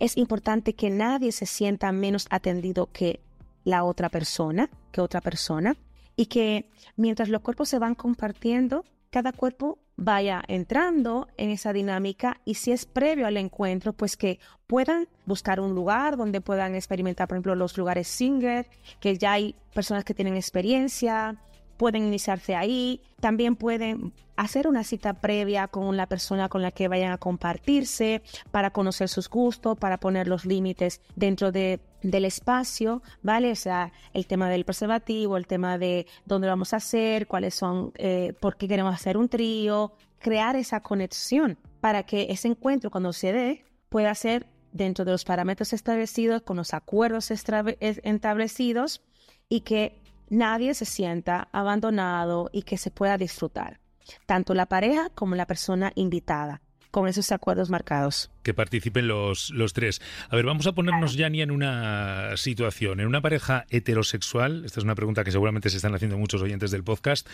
Es 0.00 0.16
importante 0.16 0.74
que 0.74 0.90
nadie 0.90 1.32
se 1.32 1.46
sienta 1.46 1.92
menos 1.92 2.26
atendido 2.30 2.90
que 2.92 3.20
la 3.64 3.84
otra 3.84 4.08
persona, 4.08 4.68
que 4.92 5.00
otra 5.00 5.20
persona, 5.20 5.76
y 6.20 6.26
que 6.26 6.68
mientras 6.96 7.30
los 7.30 7.40
cuerpos 7.40 7.70
se 7.70 7.78
van 7.78 7.94
compartiendo, 7.94 8.84
cada 9.08 9.32
cuerpo 9.32 9.78
vaya 9.96 10.42
entrando 10.48 11.28
en 11.38 11.48
esa 11.48 11.72
dinámica 11.72 12.42
y 12.44 12.56
si 12.56 12.72
es 12.72 12.84
previo 12.84 13.26
al 13.26 13.38
encuentro, 13.38 13.94
pues 13.94 14.18
que 14.18 14.38
puedan 14.66 15.08
buscar 15.24 15.60
un 15.60 15.74
lugar 15.74 16.18
donde 16.18 16.42
puedan 16.42 16.74
experimentar, 16.74 17.26
por 17.26 17.36
ejemplo, 17.36 17.54
los 17.54 17.78
lugares 17.78 18.06
singer, 18.06 18.68
que 19.00 19.16
ya 19.16 19.32
hay 19.32 19.54
personas 19.72 20.04
que 20.04 20.12
tienen 20.12 20.36
experiencia, 20.36 21.40
pueden 21.80 22.04
iniciarse 22.04 22.54
ahí, 22.54 23.00
también 23.20 23.56
pueden 23.56 24.12
hacer 24.36 24.68
una 24.68 24.84
cita 24.84 25.14
previa 25.14 25.66
con 25.66 25.96
la 25.96 26.06
persona 26.06 26.50
con 26.50 26.60
la 26.60 26.72
que 26.72 26.88
vayan 26.88 27.10
a 27.10 27.16
compartirse 27.16 28.20
para 28.50 28.68
conocer 28.68 29.08
sus 29.08 29.30
gustos, 29.30 29.78
para 29.78 29.98
poner 29.98 30.28
los 30.28 30.44
límites 30.44 31.00
dentro 31.16 31.52
de, 31.52 31.80
del 32.02 32.26
espacio, 32.26 33.00
¿vale? 33.22 33.50
O 33.50 33.56
sea, 33.56 33.92
el 34.12 34.26
tema 34.26 34.50
del 34.50 34.66
preservativo, 34.66 35.38
el 35.38 35.46
tema 35.46 35.78
de 35.78 36.06
dónde 36.26 36.48
vamos 36.48 36.74
a 36.74 36.76
hacer, 36.76 37.26
cuáles 37.26 37.54
son, 37.54 37.92
eh, 37.96 38.34
por 38.40 38.58
qué 38.58 38.68
queremos 38.68 38.94
hacer 38.94 39.16
un 39.16 39.30
trío, 39.30 39.94
crear 40.18 40.56
esa 40.56 40.80
conexión 40.80 41.56
para 41.80 42.02
que 42.02 42.26
ese 42.28 42.48
encuentro 42.48 42.90
cuando 42.90 43.14
se 43.14 43.32
dé 43.32 43.64
pueda 43.88 44.14
ser 44.14 44.46
dentro 44.70 45.06
de 45.06 45.12
los 45.12 45.24
parámetros 45.24 45.72
establecidos, 45.72 46.42
con 46.42 46.58
los 46.58 46.74
acuerdos 46.74 47.30
establecidos 47.30 49.00
y 49.48 49.62
que 49.62 49.99
nadie 50.30 50.74
se 50.74 50.86
sienta 50.86 51.48
abandonado 51.52 52.48
y 52.52 52.62
que 52.62 52.78
se 52.78 52.90
pueda 52.90 53.18
disfrutar, 53.18 53.80
tanto 54.26 54.54
la 54.54 54.66
pareja 54.66 55.10
como 55.14 55.34
la 55.34 55.46
persona 55.46 55.92
invitada 55.94 56.62
con 56.90 57.06
esos 57.08 57.30
acuerdos 57.32 57.70
marcados. 57.70 58.30
Que 58.42 58.54
participen 58.54 59.06
los, 59.06 59.50
los 59.50 59.72
tres. 59.72 60.00
A 60.28 60.36
ver, 60.36 60.44
vamos 60.44 60.66
a 60.66 60.72
ponernos, 60.72 61.14
ya 61.14 61.28
ni 61.28 61.40
en 61.40 61.50
una 61.50 62.36
situación, 62.36 63.00
en 63.00 63.06
una 63.06 63.20
pareja 63.20 63.64
heterosexual, 63.70 64.64
esta 64.64 64.80
es 64.80 64.84
una 64.84 64.94
pregunta 64.94 65.22
que 65.24 65.30
seguramente 65.30 65.70
se 65.70 65.76
están 65.76 65.94
haciendo 65.94 66.18
muchos 66.18 66.42
oyentes 66.42 66.70
del 66.70 66.82
podcast, 66.82 67.28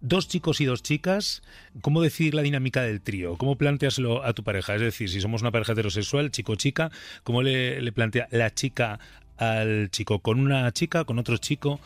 dos 0.00 0.28
chicos 0.28 0.60
y 0.60 0.64
dos 0.64 0.82
chicas, 0.82 1.42
¿cómo 1.80 2.02
decidir 2.02 2.34
la 2.34 2.42
dinámica 2.42 2.82
del 2.82 3.00
trío? 3.00 3.36
¿Cómo 3.36 3.56
planteaslo 3.56 4.24
a 4.24 4.32
tu 4.32 4.44
pareja? 4.44 4.74
Es 4.74 4.80
decir, 4.80 5.10
si 5.10 5.20
somos 5.20 5.42
una 5.42 5.50
pareja 5.50 5.72
heterosexual, 5.72 6.30
chico-chica, 6.30 6.90
¿cómo 7.24 7.42
le, 7.42 7.80
le 7.80 7.92
plantea 7.92 8.28
la 8.30 8.54
chica 8.54 9.00
al 9.38 9.90
chico? 9.90 10.20
¿Con 10.20 10.38
una 10.38 10.70
chica, 10.72 11.04
con 11.04 11.18
otro 11.18 11.36
chico? 11.38 11.80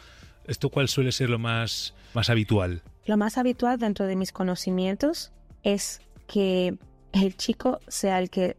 ¿Esto 0.46 0.68
cuál 0.68 0.88
suele 0.88 1.12
ser 1.12 1.30
lo 1.30 1.38
más, 1.38 1.94
más 2.12 2.30
habitual? 2.30 2.82
Lo 3.06 3.16
más 3.16 3.38
habitual 3.38 3.78
dentro 3.78 4.06
de 4.06 4.16
mis 4.16 4.32
conocimientos 4.32 5.32
es 5.62 6.00
que 6.26 6.76
el 7.12 7.36
chico 7.36 7.80
sea 7.88 8.18
el 8.18 8.30
que 8.30 8.56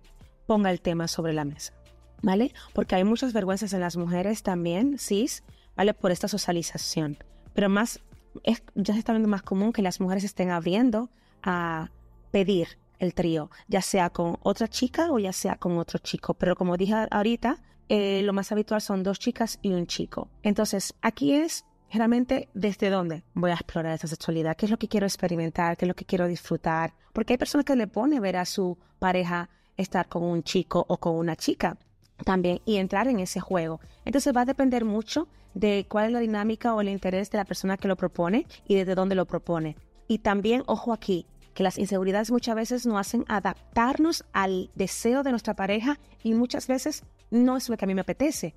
ponga 0.47 0.71
el 0.71 0.81
tema 0.81 1.07
sobre 1.07 1.33
la 1.33 1.45
mesa, 1.45 1.73
¿vale? 2.21 2.53
Porque 2.73 2.95
hay 2.95 3.03
muchas 3.03 3.33
vergüenzas 3.33 3.73
en 3.73 3.79
las 3.79 3.97
mujeres 3.97 4.43
también, 4.43 4.97
cis, 4.99 5.43
¿vale? 5.75 5.93
Por 5.93 6.11
esta 6.11 6.27
socialización. 6.27 7.17
Pero 7.53 7.69
más, 7.69 7.99
es, 8.43 8.63
ya 8.75 8.93
se 8.93 8.99
está 8.99 9.13
viendo 9.13 9.29
más 9.29 9.43
común 9.43 9.73
que 9.73 9.81
las 9.81 9.99
mujeres 9.99 10.23
estén 10.23 10.51
abriendo 10.51 11.09
a 11.43 11.89
pedir 12.31 12.79
el 12.99 13.13
trío, 13.13 13.49
ya 13.67 13.81
sea 13.81 14.09
con 14.09 14.37
otra 14.41 14.67
chica 14.67 15.11
o 15.11 15.19
ya 15.19 15.33
sea 15.33 15.55
con 15.55 15.77
otro 15.77 15.99
chico. 15.99 16.33
Pero 16.33 16.55
como 16.55 16.77
dije 16.77 17.07
ahorita, 17.11 17.61
eh, 17.89 18.21
lo 18.23 18.33
más 18.33 18.51
habitual 18.51 18.81
son 18.81 19.03
dos 19.03 19.19
chicas 19.19 19.59
y 19.61 19.71
un 19.71 19.87
chico. 19.87 20.29
Entonces, 20.43 20.95
aquí 21.01 21.33
es 21.33 21.65
Generalmente, 21.89 22.49
¿desde 22.53 22.89
dónde 22.89 23.23
voy 23.33 23.51
a 23.51 23.55
explorar 23.55 23.93
esa 23.93 24.07
sexualidad? 24.07 24.55
¿Qué 24.57 24.65
es 24.65 24.71
lo 24.71 24.77
que 24.77 24.87
quiero 24.87 25.05
experimentar? 25.05 25.77
¿Qué 25.77 25.85
es 25.85 25.87
lo 25.87 25.95
que 25.95 26.05
quiero 26.05 26.27
disfrutar? 26.27 26.93
Porque 27.13 27.33
hay 27.33 27.37
personas 27.37 27.65
que 27.65 27.75
le 27.75 27.87
pone 27.87 28.19
ver 28.19 28.37
a 28.37 28.45
su 28.45 28.77
pareja 28.99 29.49
estar 29.77 30.07
con 30.07 30.23
un 30.23 30.43
chico 30.43 30.85
o 30.87 30.97
con 30.97 31.15
una 31.15 31.35
chica 31.35 31.77
también 32.23 32.61
y 32.65 32.77
entrar 32.77 33.07
en 33.07 33.19
ese 33.19 33.39
juego. 33.39 33.79
Entonces 34.05 34.35
va 34.35 34.41
a 34.41 34.45
depender 34.45 34.85
mucho 34.85 35.27
de 35.53 35.85
cuál 35.89 36.07
es 36.07 36.11
la 36.11 36.19
dinámica 36.19 36.73
o 36.73 36.81
el 36.81 36.89
interés 36.89 37.31
de 37.31 37.37
la 37.37 37.45
persona 37.45 37.77
que 37.77 37.87
lo 37.87 37.95
propone 37.95 38.45
y 38.67 38.75
desde 38.75 38.95
dónde 38.95 39.15
lo 39.15 39.25
propone. 39.25 39.75
Y 40.07 40.19
también, 40.19 40.63
ojo 40.65 40.93
aquí, 40.93 41.25
que 41.53 41.63
las 41.63 41.77
inseguridades 41.77 42.31
muchas 42.31 42.55
veces 42.55 42.85
nos 42.85 42.99
hacen 42.99 43.25
adaptarnos 43.27 44.25
al 44.33 44.69
deseo 44.75 45.23
de 45.23 45.31
nuestra 45.31 45.55
pareja 45.55 45.99
y 46.21 46.33
muchas 46.33 46.67
veces 46.67 47.03
no 47.31 47.57
es 47.57 47.69
lo 47.69 47.77
que 47.77 47.85
a 47.85 47.87
mí 47.87 47.95
me 47.95 48.01
apetece 48.01 48.53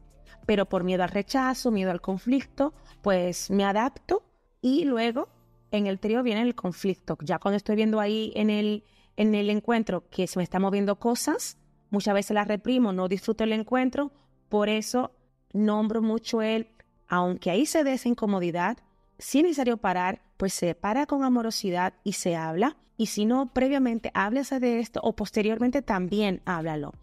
pero 0.48 0.64
por 0.64 0.82
miedo 0.82 1.02
al 1.02 1.10
rechazo, 1.10 1.70
miedo 1.70 1.90
al 1.90 2.00
conflicto, 2.00 2.72
pues 3.02 3.50
me 3.50 3.66
adapto 3.66 4.22
y 4.62 4.86
luego 4.86 5.28
en 5.70 5.86
el 5.86 6.00
trío 6.00 6.22
viene 6.22 6.40
el 6.40 6.54
conflicto. 6.54 7.18
Ya 7.20 7.38
cuando 7.38 7.58
estoy 7.58 7.76
viendo 7.76 8.00
ahí 8.00 8.32
en 8.34 8.48
el, 8.48 8.82
en 9.18 9.34
el 9.34 9.50
encuentro 9.50 10.08
que 10.08 10.26
se 10.26 10.38
me 10.38 10.42
están 10.42 10.62
moviendo 10.62 10.98
cosas, 10.98 11.58
muchas 11.90 12.14
veces 12.14 12.34
las 12.34 12.48
reprimo, 12.48 12.94
no 12.94 13.08
disfruto 13.08 13.44
el 13.44 13.52
encuentro, 13.52 14.10
por 14.48 14.70
eso 14.70 15.12
nombro 15.52 16.00
mucho 16.00 16.40
el, 16.40 16.68
aunque 17.08 17.50
ahí 17.50 17.66
se 17.66 17.84
dé 17.84 17.92
esa 17.92 18.08
incomodidad, 18.08 18.78
si 19.18 19.40
es 19.40 19.44
necesario 19.44 19.76
parar, 19.76 20.22
pues 20.38 20.54
se 20.54 20.74
para 20.74 21.04
con 21.04 21.24
amorosidad 21.24 21.92
y 22.04 22.14
se 22.14 22.36
habla. 22.36 22.78
Y 22.96 23.08
si 23.08 23.26
no, 23.26 23.52
previamente 23.52 24.10
háblese 24.14 24.60
de 24.60 24.80
esto 24.80 25.00
o 25.02 25.14
posteriormente 25.14 25.82
también 25.82 26.40
háblalo. 26.46 26.94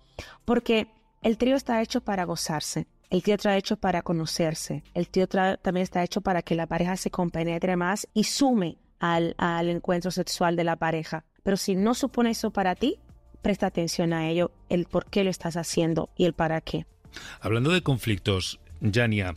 Porque 0.45 0.87
el 1.21 1.37
trío 1.37 1.55
está 1.55 1.79
hecho 1.83 2.01
para 2.01 2.23
gozarse. 2.23 2.87
El 3.09 3.23
tío 3.23 3.35
está 3.35 3.55
hecho 3.57 3.77
para 3.77 4.01
conocerse. 4.01 4.83
El 4.93 5.09
tío 5.09 5.27
también 5.27 5.83
está 5.83 6.03
hecho 6.03 6.21
para 6.21 6.41
que 6.41 6.55
la 6.55 6.67
pareja 6.67 6.97
se 6.97 7.11
compenetre 7.11 7.75
más 7.75 8.07
y 8.13 8.23
sume 8.23 8.77
al, 8.99 9.35
al 9.37 9.69
encuentro 9.69 10.11
sexual 10.11 10.55
de 10.55 10.63
la 10.63 10.75
pareja. 10.75 11.25
Pero 11.43 11.57
si 11.57 11.75
no 11.75 11.93
supone 11.93 12.31
eso 12.31 12.51
para 12.51 12.75
ti, 12.75 12.99
presta 13.41 13.67
atención 13.67 14.13
a 14.13 14.29
ello, 14.29 14.51
el 14.69 14.85
por 14.85 15.05
qué 15.05 15.23
lo 15.23 15.29
estás 15.29 15.55
haciendo 15.55 16.09
y 16.17 16.25
el 16.25 16.33
para 16.33 16.61
qué. 16.61 16.85
Hablando 17.39 17.71
de 17.71 17.83
conflictos, 17.83 18.59
Jania, 18.81 19.35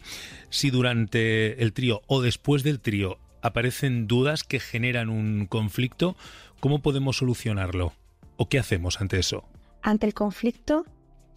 si 0.51 0.71
durante 0.71 1.63
el 1.63 1.73
trío 1.73 2.01
o 2.07 2.23
después 2.23 2.63
del 2.63 2.81
trío 2.81 3.19
aparecen 3.43 4.07
dudas 4.07 4.45
que 4.45 4.61
generan 4.61 5.11
un 5.11 5.47
conflicto, 5.47 6.17
¿cómo 6.61 6.81
podemos 6.81 7.19
solucionarlo? 7.19 7.93
¿O 8.37 8.49
qué 8.49 8.59
hacemos 8.59 9.01
ante 9.01 9.19
eso? 9.19 9.45
Ante 9.83 10.07
el 10.07 10.15
conflicto, 10.15 10.85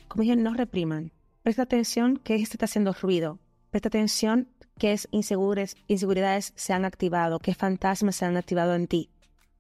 como 0.08 0.24
dije, 0.24 0.36
no 0.36 0.54
repriman. 0.54 1.12
Presta 1.44 1.64
atención 1.64 2.18
que 2.18 2.36
este 2.36 2.54
está 2.54 2.66
haciendo 2.66 2.94
ruido. 2.94 3.40
Presta 3.72 3.88
atención 3.88 4.48
qué 4.78 4.96
inseguridades 5.10 6.54
se 6.56 6.74
han 6.74 6.86
activado, 6.86 7.40
qué 7.40 7.56
fantasmas 7.56 8.18
se 8.18 8.26
han 8.26 8.38
activado 8.38 8.76
en 8.76 8.86
ti. 8.86 9.10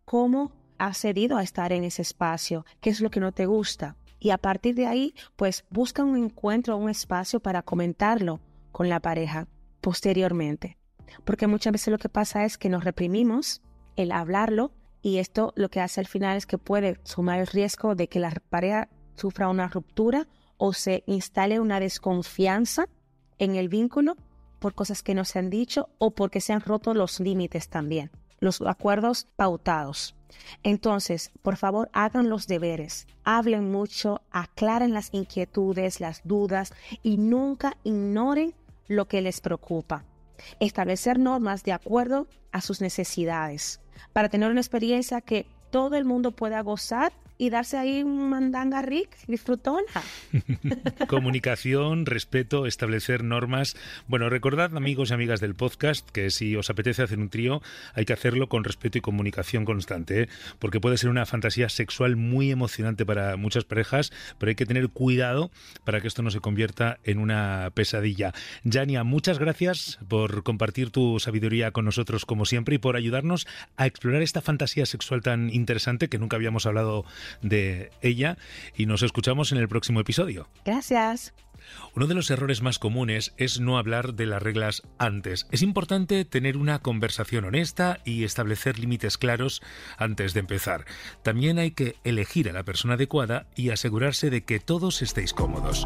¿Cómo 0.05 0.51
has 0.77 0.99
cedido 0.99 1.37
a 1.37 1.43
estar 1.43 1.73
en 1.73 1.83
ese 1.83 2.03
espacio? 2.03 2.65
¿Qué 2.81 2.91
es 2.91 3.01
lo 3.01 3.09
que 3.09 3.19
no 3.19 3.31
te 3.31 3.47
gusta? 3.47 3.97
Y 4.19 4.29
a 4.29 4.37
partir 4.37 4.75
de 4.75 4.85
ahí, 4.85 5.15
pues 5.35 5.65
busca 5.71 6.03
un 6.03 6.17
encuentro, 6.17 6.77
un 6.77 6.87
espacio 6.87 7.39
para 7.39 7.63
comentarlo 7.63 8.41
con 8.71 8.87
la 8.87 8.99
pareja 8.99 9.47
posteriormente. 9.81 10.77
Porque 11.25 11.47
muchas 11.47 11.73
veces 11.73 11.87
lo 11.87 11.97
que 11.97 12.09
pasa 12.09 12.45
es 12.45 12.59
que 12.59 12.69
nos 12.69 12.83
reprimimos 12.83 13.63
el 13.95 14.11
hablarlo 14.11 14.71
y 15.01 15.17
esto 15.17 15.51
lo 15.55 15.69
que 15.69 15.81
hace 15.81 15.99
al 15.99 16.07
final 16.07 16.37
es 16.37 16.45
que 16.45 16.59
puede 16.59 16.99
sumar 17.03 17.39
el 17.39 17.47
riesgo 17.47 17.95
de 17.95 18.07
que 18.07 18.19
la 18.19 18.31
pareja 18.51 18.87
sufra 19.15 19.49
una 19.49 19.67
ruptura 19.67 20.27
o 20.63 20.73
se 20.73 21.03
instale 21.07 21.59
una 21.59 21.79
desconfianza 21.79 22.85
en 23.39 23.55
el 23.55 23.67
vínculo 23.67 24.15
por 24.59 24.75
cosas 24.75 25.01
que 25.01 25.15
no 25.15 25.25
se 25.25 25.39
han 25.39 25.49
dicho 25.49 25.89
o 25.97 26.11
porque 26.11 26.39
se 26.39 26.53
han 26.53 26.61
roto 26.61 26.93
los 26.93 27.19
límites 27.19 27.67
también, 27.67 28.11
los 28.39 28.61
acuerdos 28.61 29.25
pautados. 29.35 30.15
Entonces, 30.61 31.31
por 31.41 31.57
favor, 31.57 31.89
hagan 31.93 32.29
los 32.29 32.45
deberes, 32.45 33.07
hablen 33.23 33.71
mucho, 33.71 34.21
aclaren 34.29 34.93
las 34.93 35.11
inquietudes, 35.15 35.99
las 35.99 36.21
dudas 36.25 36.73
y 37.01 37.17
nunca 37.17 37.75
ignoren 37.83 38.53
lo 38.87 39.07
que 39.07 39.23
les 39.23 39.41
preocupa. 39.41 40.05
Establecer 40.59 41.17
normas 41.17 41.63
de 41.63 41.71
acuerdo 41.71 42.27
a 42.51 42.61
sus 42.61 42.81
necesidades. 42.81 43.81
para 44.13 44.29
tener 44.29 44.51
una 44.51 44.61
experiencia 44.61 45.21
que 45.21 45.47
todo 45.71 45.95
el 45.95 46.05
mundo 46.05 46.31
pueda 46.31 46.61
gozar 46.61 47.13
y 47.41 47.49
darse 47.49 47.75
ahí 47.75 48.03
un 48.03 48.29
mandanga 48.29 48.83
ric, 48.83 49.09
disfrutona. 49.25 49.81
Comunicación, 51.07 52.05
respeto, 52.05 52.67
establecer 52.67 53.23
normas. 53.23 53.75
Bueno, 54.07 54.29
recordad, 54.29 54.77
amigos 54.77 55.09
y 55.09 55.15
amigas 55.15 55.39
del 55.39 55.55
podcast, 55.55 56.07
que 56.11 56.29
si 56.29 56.55
os 56.55 56.69
apetece 56.69 57.01
hacer 57.01 57.17
un 57.17 57.29
trío, 57.29 57.63
hay 57.95 58.05
que 58.05 58.13
hacerlo 58.13 58.47
con 58.47 58.63
respeto 58.63 58.99
y 58.99 59.01
comunicación 59.01 59.65
constante, 59.65 60.21
¿eh? 60.21 60.29
porque 60.59 60.79
puede 60.79 60.97
ser 60.97 61.09
una 61.09 61.25
fantasía 61.25 61.67
sexual 61.69 62.15
muy 62.15 62.51
emocionante 62.51 63.07
para 63.07 63.35
muchas 63.37 63.63
parejas, 63.63 64.11
pero 64.37 64.51
hay 64.51 64.55
que 64.55 64.67
tener 64.67 64.89
cuidado 64.89 65.49
para 65.83 65.99
que 65.99 66.09
esto 66.09 66.21
no 66.21 66.29
se 66.29 66.41
convierta 66.41 66.99
en 67.03 67.17
una 67.17 67.71
pesadilla. 67.73 68.35
Jania, 68.71 69.03
muchas 69.03 69.39
gracias 69.39 69.97
por 70.07 70.43
compartir 70.43 70.91
tu 70.91 71.19
sabiduría 71.19 71.71
con 71.71 71.85
nosotros 71.85 72.27
como 72.27 72.45
siempre 72.45 72.75
y 72.75 72.77
por 72.77 72.95
ayudarnos 72.95 73.47
a 73.77 73.87
explorar 73.87 74.21
esta 74.21 74.41
fantasía 74.41 74.85
sexual 74.85 75.23
tan 75.23 75.49
interesante 75.49 76.07
que 76.07 76.19
nunca 76.19 76.35
habíamos 76.35 76.67
hablado 76.67 77.03
de 77.41 77.91
ella 78.01 78.37
y 78.75 78.85
nos 78.85 79.03
escuchamos 79.03 79.51
en 79.51 79.57
el 79.57 79.67
próximo 79.67 79.99
episodio. 79.99 80.47
Gracias. 80.65 81.33
Uno 81.95 82.07
de 82.07 82.15
los 82.15 82.29
errores 82.29 82.61
más 82.61 82.79
comunes 82.79 83.33
es 83.37 83.59
no 83.59 83.77
hablar 83.77 84.13
de 84.13 84.25
las 84.25 84.41
reglas 84.41 84.83
antes. 84.97 85.47
Es 85.51 85.61
importante 85.61 86.25
tener 86.25 86.57
una 86.57 86.79
conversación 86.79 87.45
honesta 87.45 87.99
y 88.05 88.23
establecer 88.23 88.79
límites 88.79 89.17
claros 89.17 89.61
antes 89.97 90.33
de 90.33 90.39
empezar. 90.39 90.85
También 91.23 91.59
hay 91.59 91.71
que 91.71 91.95
elegir 92.03 92.49
a 92.49 92.53
la 92.53 92.63
persona 92.63 92.95
adecuada 92.95 93.47
y 93.55 93.69
asegurarse 93.69 94.29
de 94.29 94.43
que 94.43 94.59
todos 94.59 95.01
estéis 95.01 95.33
cómodos. 95.33 95.85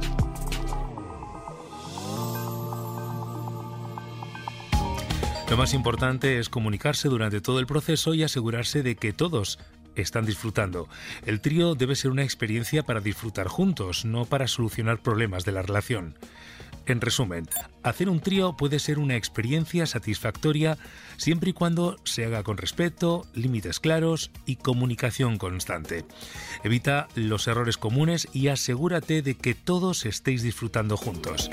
Lo 5.49 5.57
más 5.57 5.73
importante 5.75 6.39
es 6.39 6.49
comunicarse 6.49 7.07
durante 7.07 7.39
todo 7.39 7.59
el 7.59 7.67
proceso 7.67 8.15
y 8.15 8.23
asegurarse 8.23 8.81
de 8.81 8.95
que 8.95 9.13
todos 9.13 9.59
están 9.95 10.25
disfrutando. 10.25 10.87
El 11.25 11.41
trío 11.41 11.75
debe 11.75 11.95
ser 11.95 12.11
una 12.11 12.23
experiencia 12.23 12.83
para 12.83 13.01
disfrutar 13.01 13.47
juntos, 13.47 14.05
no 14.05 14.25
para 14.25 14.47
solucionar 14.47 14.99
problemas 14.99 15.45
de 15.45 15.51
la 15.51 15.61
relación. 15.61 16.15
En 16.87 17.01
resumen, 17.01 17.47
hacer 17.81 18.09
un 18.09 18.19
trío 18.19 18.55
puede 18.55 18.77
ser 18.77 18.99
una 18.99 19.15
experiencia 19.15 19.87
satisfactoria 19.87 20.77
siempre 21.17 21.49
y 21.49 21.53
cuando 21.53 21.97
se 22.03 22.25
haga 22.25 22.43
con 22.43 22.57
respeto, 22.57 23.25
límites 23.33 23.79
claros 23.79 24.29
y 24.45 24.57
comunicación 24.57 25.37
constante. 25.37 26.05
Evita 26.63 27.07
los 27.15 27.47
errores 27.47 27.77
comunes 27.77 28.27
y 28.33 28.49
asegúrate 28.49 29.23
de 29.23 29.35
que 29.35 29.55
todos 29.55 30.05
estéis 30.05 30.43
disfrutando 30.43 30.95
juntos. 30.95 31.49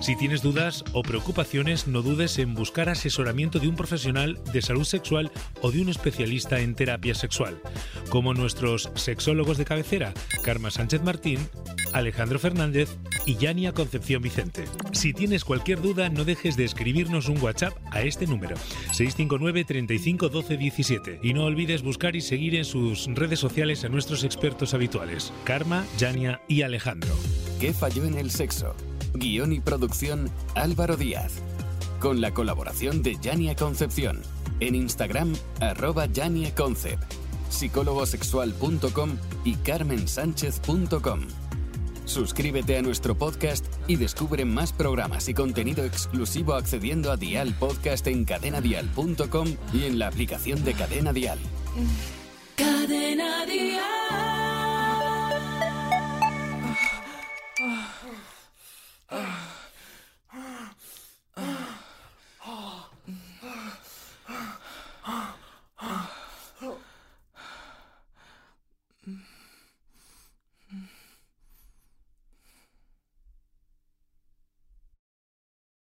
Si 0.00 0.14
tienes 0.14 0.42
dudas 0.42 0.84
o 0.92 1.02
preocupaciones, 1.02 1.88
no 1.88 2.02
dudes 2.02 2.38
en 2.38 2.54
buscar 2.54 2.88
asesoramiento 2.88 3.58
de 3.58 3.68
un 3.68 3.74
profesional 3.74 4.38
de 4.52 4.62
salud 4.62 4.84
sexual 4.84 5.32
o 5.60 5.72
de 5.72 5.82
un 5.82 5.88
especialista 5.88 6.60
en 6.60 6.74
terapia 6.74 7.14
sexual, 7.14 7.60
como 8.08 8.32
nuestros 8.32 8.90
sexólogos 8.94 9.58
de 9.58 9.64
cabecera, 9.64 10.14
Karma 10.44 10.70
Sánchez 10.70 11.02
Martín, 11.02 11.40
Alejandro 11.92 12.38
Fernández 12.38 12.88
y 13.26 13.36
Yania 13.36 13.72
Concepción 13.72 14.22
Vicente. 14.22 14.64
Si 14.92 15.12
tienes 15.12 15.44
cualquier 15.44 15.82
duda, 15.82 16.08
no 16.08 16.24
dejes 16.24 16.56
de 16.56 16.64
escribirnos 16.64 17.28
un 17.28 17.42
WhatsApp 17.42 17.74
a 17.90 18.02
este 18.02 18.26
número, 18.26 18.56
659 18.92 19.64
35 19.64 20.28
12 20.28 20.56
17. 20.56 21.20
Y 21.22 21.34
no 21.34 21.44
olvides 21.44 21.82
buscar 21.82 22.14
y 22.14 22.20
seguir 22.20 22.54
en 22.54 22.64
sus 22.64 23.06
redes 23.08 23.40
sociales 23.40 23.84
a 23.84 23.88
nuestros 23.88 24.22
expertos 24.22 24.74
habituales, 24.74 25.32
Karma, 25.44 25.84
Yania 25.98 26.40
y 26.46 26.62
Alejandro. 26.62 27.14
¿Qué 27.58 27.72
falló 27.72 28.04
en 28.04 28.16
el 28.16 28.30
sexo? 28.30 28.76
Guión 29.14 29.52
y 29.52 29.60
producción 29.60 30.30
Álvaro 30.54 30.96
Díaz. 30.96 31.34
Con 32.00 32.20
la 32.20 32.32
colaboración 32.32 33.02
de 33.02 33.16
Yania 33.20 33.56
Concepción. 33.56 34.22
En 34.60 34.74
Instagram, 34.74 35.34
arroba 35.60 36.06
Yania 36.06 36.54
Concept. 36.54 37.12
psicólogosexual.com 37.50 39.16
y 39.44 39.54
carmensánchez.com. 39.56 41.20
Suscríbete 42.08 42.78
a 42.78 42.82
nuestro 42.82 43.18
podcast 43.18 43.66
y 43.86 43.96
descubre 43.96 44.46
más 44.46 44.72
programas 44.72 45.28
y 45.28 45.34
contenido 45.34 45.84
exclusivo 45.84 46.54
accediendo 46.54 47.12
a 47.12 47.18
Dial 47.18 47.54
Podcast 47.58 48.06
en 48.06 48.24
cadenadial.com 48.24 49.46
y 49.74 49.84
en 49.84 49.98
la 49.98 50.08
aplicación 50.08 50.64
de 50.64 50.72
Cadena 50.72 51.12
Dial. 51.12 51.38
Cadena 52.56 53.44
Dial. 53.44 54.27